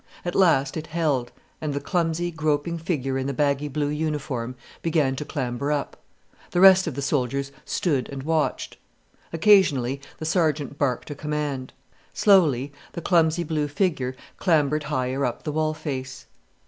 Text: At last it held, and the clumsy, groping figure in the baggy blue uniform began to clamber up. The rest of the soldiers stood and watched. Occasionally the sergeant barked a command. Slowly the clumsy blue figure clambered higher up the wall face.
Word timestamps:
At 0.25 0.33
last 0.33 0.77
it 0.77 0.87
held, 0.87 1.31
and 1.61 1.75
the 1.75 1.79
clumsy, 1.79 2.31
groping 2.31 2.79
figure 2.79 3.19
in 3.19 3.27
the 3.27 3.35
baggy 3.35 3.67
blue 3.67 3.89
uniform 3.89 4.55
began 4.81 5.15
to 5.17 5.25
clamber 5.25 5.71
up. 5.71 5.95
The 6.49 6.59
rest 6.59 6.87
of 6.87 6.95
the 6.95 7.03
soldiers 7.03 7.51
stood 7.65 8.09
and 8.09 8.23
watched. 8.23 8.77
Occasionally 9.31 10.01
the 10.17 10.25
sergeant 10.25 10.79
barked 10.79 11.11
a 11.11 11.13
command. 11.15 11.71
Slowly 12.15 12.71
the 12.93 13.01
clumsy 13.01 13.43
blue 13.43 13.67
figure 13.67 14.15
clambered 14.37 14.85
higher 14.85 15.23
up 15.23 15.43
the 15.43 15.51
wall 15.51 15.75
face. 15.75 16.25